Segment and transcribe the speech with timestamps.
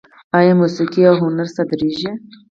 [0.37, 2.09] آیا موسیقي او هنر صادریږي؟